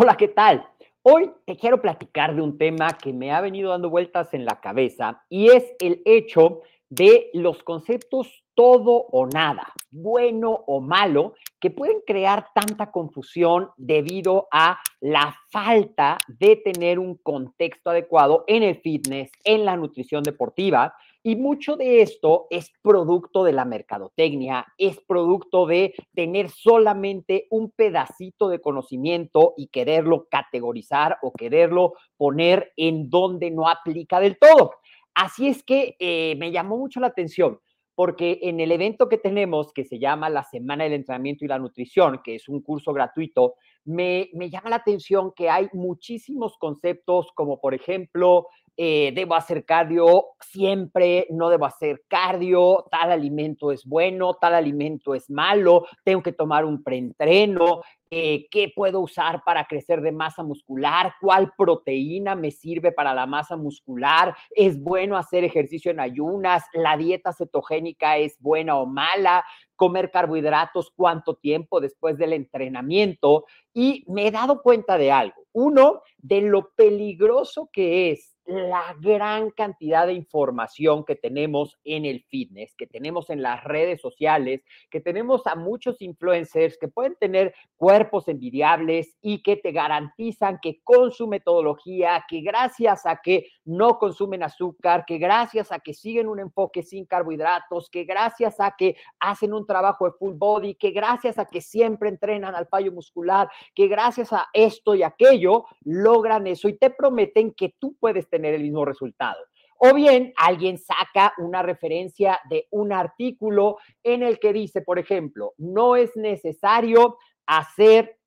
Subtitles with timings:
[0.00, 0.64] Hola, ¿qué tal?
[1.02, 4.60] Hoy te quiero platicar de un tema que me ha venido dando vueltas en la
[4.60, 11.72] cabeza y es el hecho de los conceptos todo o nada, bueno o malo, que
[11.72, 18.76] pueden crear tanta confusión debido a la falta de tener un contexto adecuado en el
[18.76, 20.94] fitness, en la nutrición deportiva.
[21.22, 27.70] Y mucho de esto es producto de la mercadotecnia, es producto de tener solamente un
[27.70, 34.72] pedacito de conocimiento y quererlo categorizar o quererlo poner en donde no aplica del todo.
[35.14, 37.58] Así es que eh, me llamó mucho la atención
[37.98, 41.58] porque en el evento que tenemos, que se llama la Semana del Entrenamiento y la
[41.58, 47.32] Nutrición, que es un curso gratuito, me, me llama la atención que hay muchísimos conceptos
[47.34, 48.46] como, por ejemplo,
[48.80, 55.16] eh, debo hacer cardio siempre, no debo hacer cardio, tal alimento es bueno, tal alimento
[55.16, 60.44] es malo, tengo que tomar un preentreno, eh, qué puedo usar para crecer de masa
[60.44, 66.62] muscular, cuál proteína me sirve para la masa muscular, es bueno hacer ejercicio en ayunas,
[66.72, 69.44] la dieta cetogénica es buena o mala,
[69.74, 73.44] comer carbohidratos, cuánto tiempo después del entrenamiento.
[73.72, 75.36] Y me he dado cuenta de algo.
[75.52, 82.24] Uno, de lo peligroso que es la gran cantidad de información que tenemos en el
[82.30, 87.54] fitness, que tenemos en las redes sociales, que tenemos a muchos influencers que pueden tener
[87.76, 93.98] cuerpos envidiables y que te garantizan que con su metodología, que gracias a que no
[93.98, 98.96] consumen azúcar, que gracias a que siguen un enfoque sin carbohidratos, que gracias a que
[99.20, 103.50] hacen un trabajo de full body, que gracias a que siempre entrenan al fallo muscular,
[103.74, 108.37] que gracias a esto y aquello logran eso y te prometen que tú puedes tener
[108.38, 109.38] tener el mismo resultado.
[109.78, 115.54] O bien alguien saca una referencia de un artículo en el que dice, por ejemplo,
[115.56, 118.18] no es necesario hacer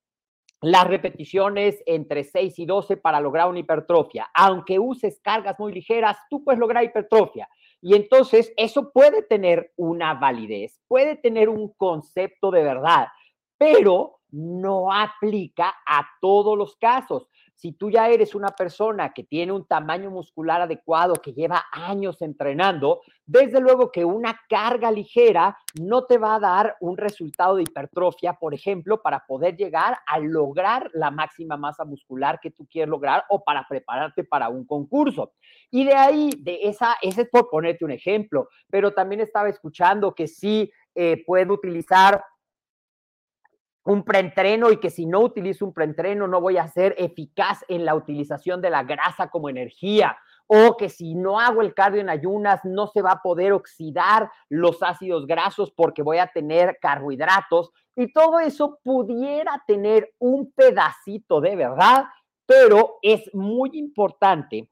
[0.61, 4.29] las repeticiones entre 6 y 12 para lograr una hipertrofia.
[4.33, 7.49] Aunque uses cargas muy ligeras, tú puedes lograr hipertrofia.
[7.81, 13.07] Y entonces eso puede tener una validez, puede tener un concepto de verdad,
[13.57, 17.27] pero no aplica a todos los casos.
[17.61, 22.19] Si tú ya eres una persona que tiene un tamaño muscular adecuado, que lleva años
[22.23, 27.61] entrenando, desde luego que una carga ligera no te va a dar un resultado de
[27.61, 32.89] hipertrofia, por ejemplo, para poder llegar a lograr la máxima masa muscular que tú quieres
[32.89, 35.33] lograr o para prepararte para un concurso.
[35.69, 40.15] Y de ahí, de esa, ese es por ponerte un ejemplo, pero también estaba escuchando
[40.15, 42.23] que sí eh, utilizar
[43.83, 47.85] un preentreno y que si no utilizo un preentreno no voy a ser eficaz en
[47.85, 50.17] la utilización de la grasa como energía.
[50.47, 54.29] O que si no hago el cardio en ayunas no se va a poder oxidar
[54.49, 57.71] los ácidos grasos porque voy a tener carbohidratos.
[57.95, 62.05] Y todo eso pudiera tener un pedacito de verdad,
[62.45, 64.69] pero es muy importante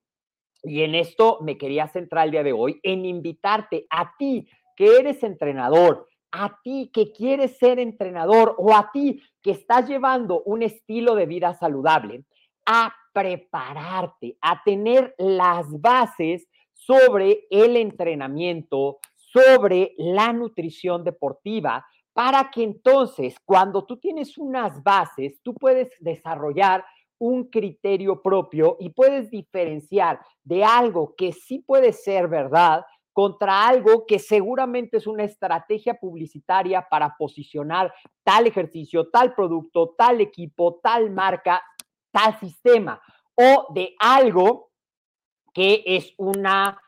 [0.64, 4.98] y en esto me quería centrar el día de hoy en invitarte a ti que
[4.98, 10.64] eres entrenador, a ti que quieres ser entrenador o a ti que estás llevando un
[10.64, 12.24] estilo de vida saludable,
[12.66, 22.64] a prepararte, a tener las bases sobre el entrenamiento, sobre la nutrición deportiva, para que
[22.64, 26.84] entonces, cuando tú tienes unas bases, tú puedes desarrollar
[27.18, 32.84] un criterio propio y puedes diferenciar de algo que sí puede ser verdad
[33.20, 37.94] contra algo que seguramente es una estrategia publicitaria para posicionar
[38.24, 41.62] tal ejercicio, tal producto, tal equipo, tal marca,
[42.12, 43.02] tal sistema,
[43.36, 44.72] o de algo
[45.54, 46.80] que es una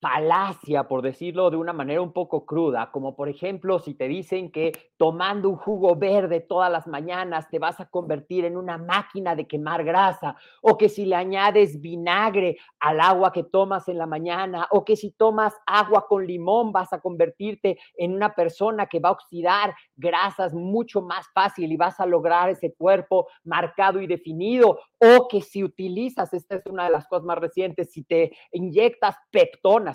[0.00, 4.52] falacia, por decirlo de una manera un poco cruda, como por ejemplo si te dicen
[4.52, 9.34] que tomando un jugo verde todas las mañanas te vas a convertir en una máquina
[9.34, 14.06] de quemar grasa, o que si le añades vinagre al agua que tomas en la
[14.06, 19.00] mañana, o que si tomas agua con limón vas a convertirte en una persona que
[19.00, 24.06] va a oxidar grasas mucho más fácil y vas a lograr ese cuerpo marcado y
[24.06, 28.36] definido, o que si utilizas, esta es una de las cosas más recientes, si te
[28.52, 29.16] inyectas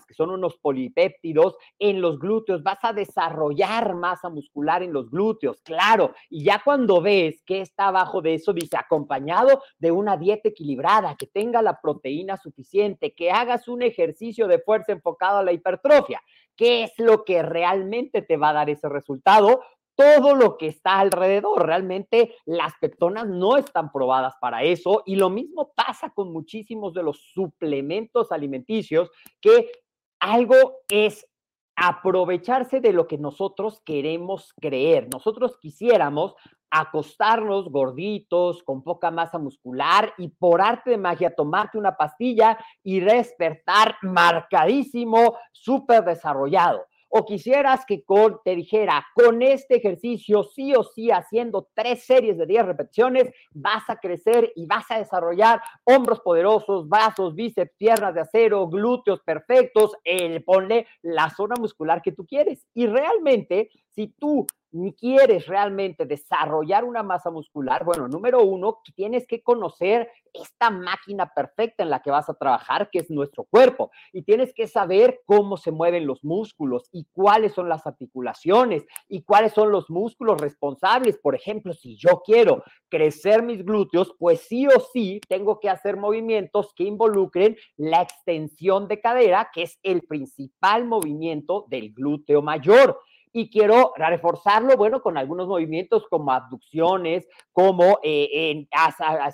[0.06, 5.62] que son unos polipéptidos, en los glúteos, vas a desarrollar masa muscular en los glúteos,
[5.62, 6.14] claro.
[6.30, 11.16] Y ya cuando ves que está abajo de eso, dice, acompañado de una dieta equilibrada,
[11.16, 16.22] que tenga la proteína suficiente, que hagas un ejercicio de fuerza enfocado a la hipertrofia.
[16.56, 19.62] ¿Qué es lo que realmente te va a dar ese resultado?
[19.96, 21.66] todo lo que está alrededor.
[21.66, 27.04] Realmente las peptonas no están probadas para eso y lo mismo pasa con muchísimos de
[27.04, 29.72] los suplementos alimenticios que
[30.22, 31.28] algo es
[31.76, 35.10] aprovecharse de lo que nosotros queremos creer.
[35.12, 36.36] Nosotros quisiéramos
[36.70, 43.02] acostarnos gorditos, con poca masa muscular y por arte de magia tomarte una pastilla y
[43.02, 50.84] despertar marcadísimo, súper desarrollado o quisieras que con, te dijera, con este ejercicio, sí o
[50.84, 56.22] sí, haciendo tres series de 10 repeticiones, vas a crecer y vas a desarrollar hombros
[56.22, 62.26] poderosos, brazos, bíceps, piernas de acero, glúteos perfectos, el, ponle la zona muscular que tú
[62.26, 62.66] quieres.
[62.74, 64.48] Y realmente, si tú
[64.98, 71.84] quieres realmente desarrollar una masa muscular, bueno, número uno, tienes que conocer esta máquina perfecta
[71.84, 75.58] en la que vas a trabajar, que es nuestro cuerpo, y tienes que saber cómo
[75.58, 81.18] se mueven los músculos y cuáles son las articulaciones y cuáles son los músculos responsables.
[81.18, 85.98] Por ejemplo, si yo quiero crecer mis glúteos, pues sí o sí tengo que hacer
[85.98, 93.00] movimientos que involucren la extensión de cadera, que es el principal movimiento del glúteo mayor
[93.34, 98.70] y quiero reforzarlo, bueno, con algunos movimientos como abducciones, como eh, en,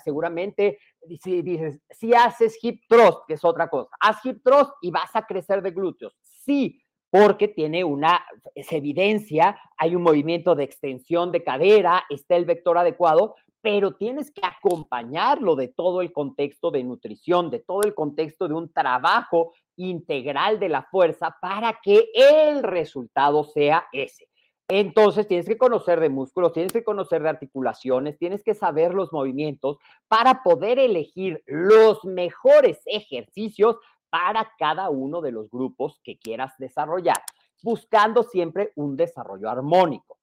[0.04, 0.78] seguramente
[1.20, 5.14] si dices, si haces hip thrust, que es otra cosa, haz hip thrust y vas
[5.14, 6.16] a crecer de glúteos.
[6.22, 6.80] Sí,
[7.10, 8.24] porque tiene una,
[8.54, 14.42] evidencia, hay un movimiento de extensión de cadera, está el vector adecuado, pero tienes que
[14.44, 20.60] acompañarlo de todo el contexto de nutrición, de todo el contexto de un trabajo integral
[20.60, 24.28] de la fuerza para que el resultado sea ese.
[24.70, 29.14] Entonces tienes que conocer de músculos, tienes que conocer de articulaciones, tienes que saber los
[29.14, 29.78] movimientos
[30.08, 33.76] para poder elegir los mejores ejercicios
[34.10, 37.16] para cada uno de los grupos que quieras desarrollar,
[37.62, 40.18] buscando siempre un desarrollo armónico.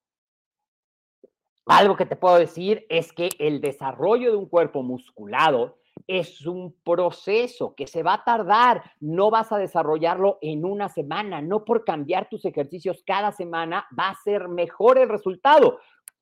[1.65, 6.75] Algo que te puedo decir es que el desarrollo de un cuerpo musculado es un
[6.83, 8.83] proceso que se va a tardar.
[8.99, 11.41] No vas a desarrollarlo en una semana.
[11.41, 15.79] No por cambiar tus ejercicios cada semana va a ser mejor el resultado.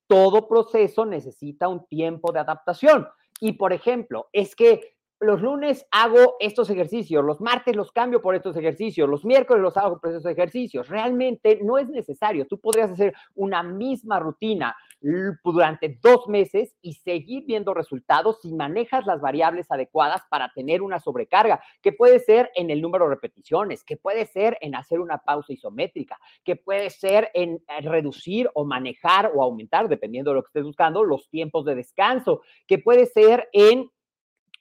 [0.08, 3.08] Todo proceso necesita un tiempo de adaptación.
[3.39, 8.36] Y por ejemplo, es que los lunes hago estos ejercicios, los martes los cambio por
[8.36, 10.89] estos ejercicios, los miércoles los hago por estos ejercicios.
[10.89, 12.46] Realmente no es necesario.
[12.46, 14.75] Tú podrías hacer una misma rutina
[15.43, 21.00] durante dos meses y seguir viendo resultados si manejas las variables adecuadas para tener una
[21.00, 25.17] sobrecarga, que puede ser en el número de repeticiones, que puede ser en hacer una
[25.17, 30.48] pausa isométrica, que puede ser en reducir o manejar o aumentar, dependiendo de lo que
[30.48, 33.91] estés buscando, los tiempos de descanso, que puede ser en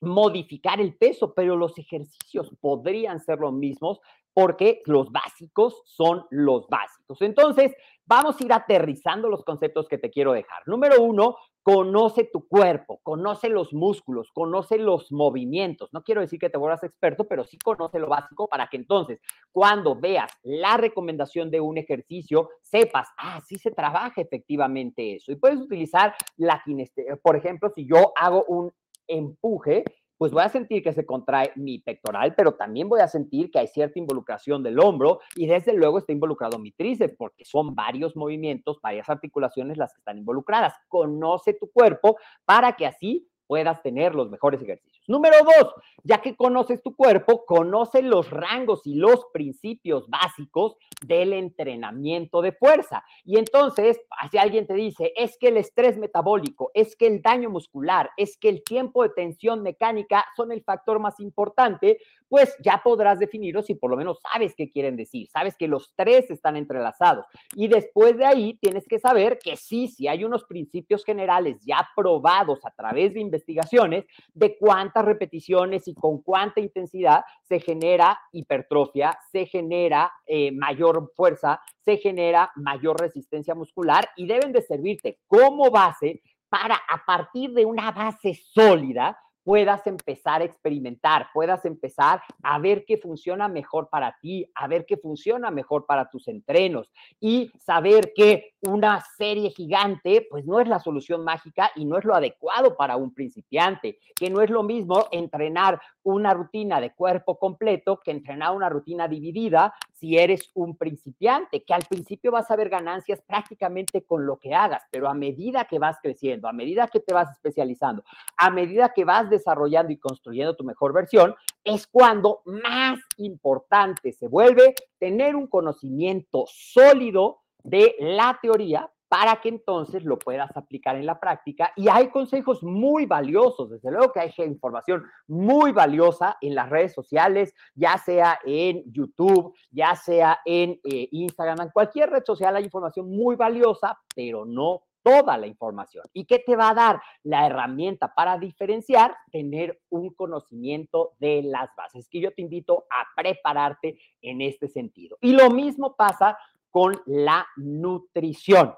[0.00, 4.00] modificar el peso, pero los ejercicios podrían ser los mismos
[4.34, 7.20] porque los básicos son los básicos.
[7.22, 7.72] Entonces,
[8.12, 10.62] vamos a ir aterrizando los conceptos que te quiero dejar.
[10.66, 15.88] Número uno, conoce tu cuerpo, conoce los músculos, conoce los movimientos.
[15.94, 19.18] No quiero decir que te vuelvas experto, pero sí conoce lo básico para que entonces,
[19.50, 25.32] cuando veas la recomendación de un ejercicio, sepas, ah, sí se trabaja efectivamente eso.
[25.32, 27.16] Y puedes utilizar la kinestesia.
[27.16, 28.70] Por ejemplo, si yo hago un
[29.08, 29.84] empuje,
[30.22, 33.58] pues voy a sentir que se contrae mi pectoral, pero también voy a sentir que
[33.58, 38.14] hay cierta involucración del hombro y desde luego está involucrado mi tríceps, porque son varios
[38.14, 40.74] movimientos, varias articulaciones las que están involucradas.
[40.86, 45.01] Conoce tu cuerpo para que así puedas tener los mejores ejercicios.
[45.08, 51.32] Número dos, ya que conoces tu cuerpo, conoce los rangos y los principios básicos del
[51.32, 53.04] entrenamiento de fuerza.
[53.24, 57.50] Y entonces, si alguien te dice, es que el estrés metabólico, es que el daño
[57.50, 62.80] muscular, es que el tiempo de tensión mecánica son el factor más importante, pues ya
[62.82, 66.56] podrás definirlos y por lo menos sabes qué quieren decir, sabes que los tres están
[66.56, 67.26] entrelazados.
[67.54, 71.86] Y después de ahí tienes que saber que sí, sí hay unos principios generales ya
[71.94, 74.56] probados a través de investigaciones de
[74.92, 81.96] cuántas repeticiones y con cuánta intensidad se genera hipertrofia, se genera eh, mayor fuerza, se
[81.96, 87.90] genera mayor resistencia muscular y deben de servirte como base para a partir de una
[87.92, 94.50] base sólida puedas empezar a experimentar, puedas empezar a ver qué funciona mejor para ti,
[94.54, 100.44] a ver qué funciona mejor para tus entrenos y saber que una serie gigante pues
[100.46, 104.40] no es la solución mágica y no es lo adecuado para un principiante, que no
[104.40, 110.18] es lo mismo entrenar una rutina de cuerpo completo que entrenar una rutina dividida si
[110.18, 114.82] eres un principiante, que al principio vas a ver ganancias prácticamente con lo que hagas,
[114.90, 118.02] pero a medida que vas creciendo, a medida que te vas especializando,
[118.36, 121.34] a medida que vas desarrollando y construyendo tu mejor versión,
[121.64, 129.50] es cuando más importante se vuelve tener un conocimiento sólido de la teoría para que
[129.50, 131.70] entonces lo puedas aplicar en la práctica.
[131.76, 136.94] Y hay consejos muy valiosos, desde luego que hay información muy valiosa en las redes
[136.94, 142.64] sociales, ya sea en YouTube, ya sea en eh, Instagram, en cualquier red social hay
[142.64, 146.04] información muy valiosa, pero no toda la información.
[146.12, 147.02] ¿Y qué te va a dar?
[147.22, 153.20] La herramienta para diferenciar, tener un conocimiento de las bases, que yo te invito a
[153.20, 155.18] prepararte en este sentido.
[155.20, 156.38] Y lo mismo pasa
[156.70, 158.74] con la nutrición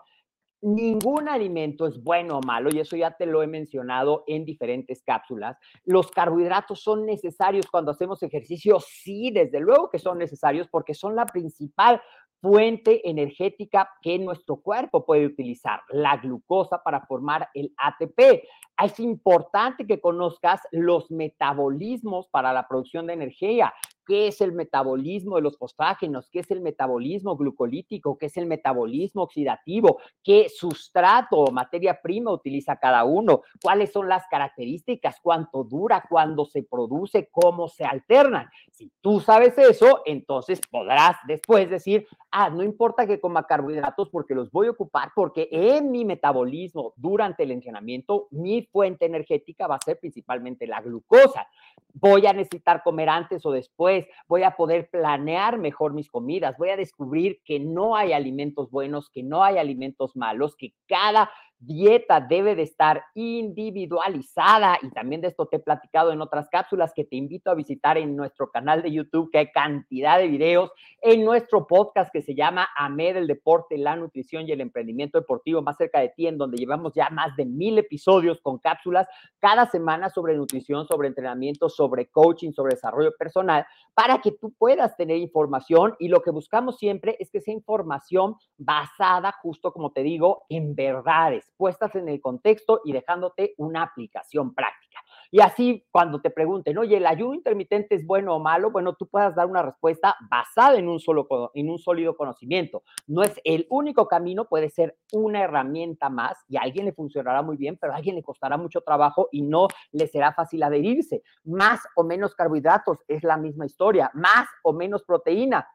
[0.64, 5.02] ningún alimento es bueno o malo, y eso ya te lo he mencionado en diferentes
[5.02, 5.58] cápsulas.
[5.84, 11.14] Los carbohidratos son necesarios cuando hacemos ejercicio, sí, desde luego que son necesarios porque son
[11.16, 12.00] la principal
[12.44, 18.44] fuente energética que nuestro cuerpo puede utilizar, la glucosa para formar el ATP.
[18.84, 23.72] Es importante que conozcas los metabolismos para la producción de energía
[24.06, 28.46] qué es el metabolismo de los fosfágenos, qué es el metabolismo glucolítico, qué es el
[28.46, 35.64] metabolismo oxidativo, qué sustrato o materia prima utiliza cada uno, cuáles son las características, cuánto
[35.64, 38.48] dura, cuándo se produce, cómo se alternan.
[38.70, 44.34] Si tú sabes eso, entonces podrás después decir, ah, no importa que coma carbohidratos porque
[44.34, 49.76] los voy a ocupar porque en mi metabolismo durante el entrenamiento, mi fuente energética va
[49.76, 51.46] a ser principalmente la glucosa.
[51.92, 53.93] Voy a necesitar comer antes o después
[54.28, 59.10] voy a poder planear mejor mis comidas, voy a descubrir que no hay alimentos buenos,
[59.10, 65.28] que no hay alimentos malos, que cada dieta debe de estar individualizada y también de
[65.28, 68.82] esto te he platicado en otras cápsulas que te invito a visitar en nuestro canal
[68.82, 70.70] de YouTube, que hay cantidad de videos,
[71.00, 75.62] en nuestro podcast que se llama AMED, el deporte, la nutrición y el emprendimiento deportivo
[75.62, 79.06] más cerca de ti, en donde llevamos ya más de mil episodios con cápsulas
[79.38, 84.96] cada semana sobre nutrición, sobre entrenamiento, sobre coaching, sobre desarrollo personal, para que tú puedas
[84.96, 85.94] tener información.
[85.98, 90.74] Y lo que buscamos siempre es que sea información basada, justo como te digo, en
[90.74, 95.00] verdades puestas en el contexto y dejándote una aplicación práctica.
[95.30, 98.70] Y así, cuando te pregunten, oye, ¿el ayuno intermitente es bueno o malo?
[98.70, 102.84] Bueno, tú puedas dar una respuesta basada en un, solo, en un sólido conocimiento.
[103.06, 107.42] No es el único camino, puede ser una herramienta más y a alguien le funcionará
[107.42, 111.22] muy bien, pero a alguien le costará mucho trabajo y no le será fácil adherirse.
[111.44, 115.66] Más o menos carbohidratos es la misma historia, más o menos proteína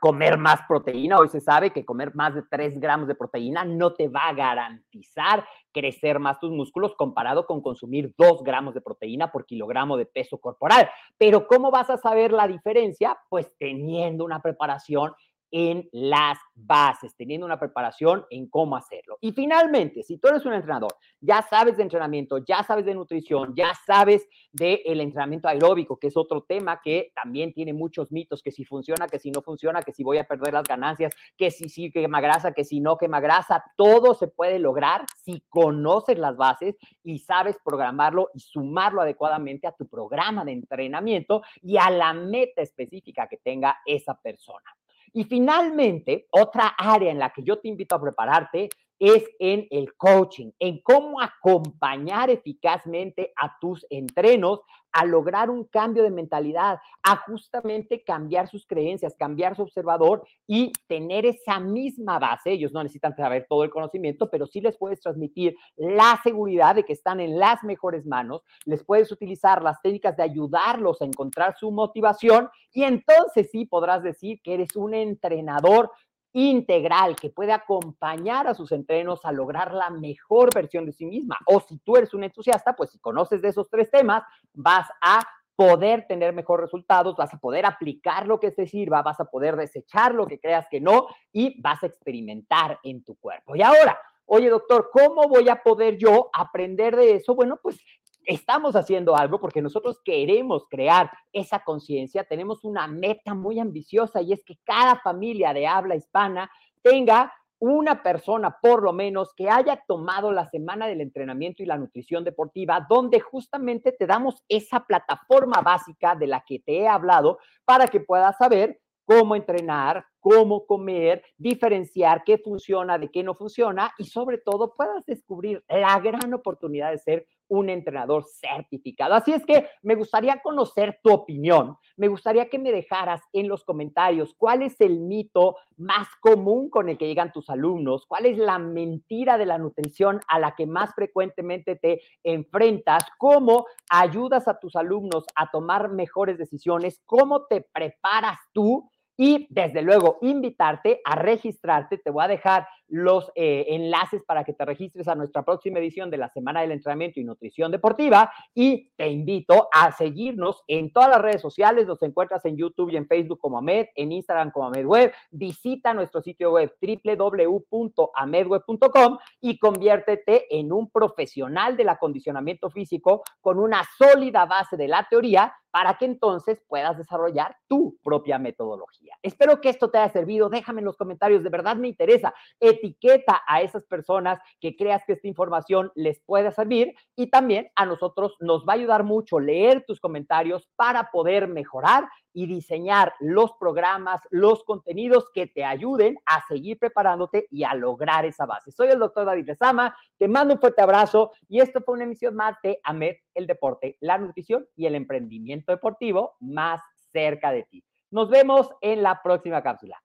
[0.00, 1.18] comer más proteína.
[1.18, 4.34] Hoy se sabe que comer más de 3 gramos de proteína no te va a
[4.34, 10.06] garantizar crecer más tus músculos comparado con consumir 2 gramos de proteína por kilogramo de
[10.06, 10.88] peso corporal.
[11.18, 13.18] Pero ¿cómo vas a saber la diferencia?
[13.28, 15.12] Pues teniendo una preparación
[15.52, 19.18] en las bases, teniendo una preparación en cómo hacerlo.
[19.20, 23.54] Y finalmente, si tú eres un entrenador, ya sabes de entrenamiento, ya sabes de nutrición,
[23.54, 28.50] ya sabes del entrenamiento aeróbico, que es otro tema que también tiene muchos mitos, que
[28.50, 31.68] si funciona, que si no funciona, que si voy a perder las ganancias, que si
[31.68, 36.36] sí quema grasa, que si no quema grasa, todo se puede lograr si conoces las
[36.36, 42.14] bases y sabes programarlo y sumarlo adecuadamente a tu programa de entrenamiento y a la
[42.14, 44.64] meta específica que tenga esa persona.
[45.12, 48.70] Y finalmente, otra área en la que yo te invito a prepararte
[49.02, 54.60] es en el coaching, en cómo acompañar eficazmente a tus entrenos
[54.92, 60.70] a lograr un cambio de mentalidad, a justamente cambiar sus creencias, cambiar su observador y
[60.86, 62.52] tener esa misma base.
[62.52, 66.84] Ellos no necesitan saber todo el conocimiento, pero sí les puedes transmitir la seguridad de
[66.84, 71.56] que están en las mejores manos, les puedes utilizar las técnicas de ayudarlos a encontrar
[71.58, 75.90] su motivación y entonces sí podrás decir que eres un entrenador
[76.32, 81.38] integral que puede acompañar a sus entrenos a lograr la mejor versión de sí misma.
[81.46, 84.22] O si tú eres un entusiasta, pues si conoces de esos tres temas,
[84.54, 85.20] vas a
[85.54, 89.56] poder tener mejores resultados, vas a poder aplicar lo que te sirva, vas a poder
[89.56, 93.54] desechar lo que creas que no y vas a experimentar en tu cuerpo.
[93.54, 97.34] Y ahora, oye doctor, ¿cómo voy a poder yo aprender de eso?
[97.34, 97.78] Bueno, pues
[98.26, 104.32] estamos haciendo algo porque nosotros queremos crear esa conciencia, tenemos una meta muy ambiciosa y
[104.32, 106.50] es que cada familia de habla hispana
[106.82, 111.78] tenga una persona por lo menos que haya tomado la semana del entrenamiento y la
[111.78, 117.38] nutrición deportiva, donde justamente te damos esa plataforma básica de la que te he hablado
[117.64, 123.92] para que puedas saber cómo entrenar, cómo comer, diferenciar qué funciona de qué no funciona
[123.98, 129.14] y sobre todo puedas descubrir la gran oportunidad de ser un entrenador certificado.
[129.14, 131.76] Así es que me gustaría conocer tu opinión.
[131.96, 136.88] Me gustaría que me dejaras en los comentarios cuál es el mito más común con
[136.88, 140.66] el que llegan tus alumnos, cuál es la mentira de la nutrición a la que
[140.66, 147.60] más frecuentemente te enfrentas, cómo ayudas a tus alumnos a tomar mejores decisiones, cómo te
[147.60, 151.98] preparas tú y desde luego invitarte a registrarte.
[151.98, 156.10] Te voy a dejar los eh, enlaces para que te registres a nuestra próxima edición
[156.10, 161.08] de la Semana del Entrenamiento y Nutrición Deportiva y te invito a seguirnos en todas
[161.08, 161.86] las redes sociales.
[161.86, 165.10] Nos encuentras en YouTube y en Facebook como AMED, en Instagram como AMEDWeb.
[165.30, 173.84] Visita nuestro sitio web www.amedweb.com y conviértete en un profesional del acondicionamiento físico con una
[173.96, 179.16] sólida base de la teoría para que entonces puedas desarrollar tu propia metodología.
[179.22, 180.50] Espero que esto te haya servido.
[180.50, 182.34] Déjame en los comentarios, de verdad me interesa.
[182.82, 187.86] Etiqueta a esas personas que creas que esta información les pueda servir y también a
[187.86, 193.52] nosotros nos va a ayudar mucho leer tus comentarios para poder mejorar y diseñar los
[193.60, 198.72] programas, los contenidos que te ayuden a seguir preparándote y a lograr esa base.
[198.72, 202.34] Soy el doctor David Lezama, te mando un fuerte abrazo y esto fue una emisión
[202.34, 207.84] más de AMED, el deporte, la nutrición y el emprendimiento deportivo más cerca de ti.
[208.10, 210.02] Nos vemos en la próxima cápsula.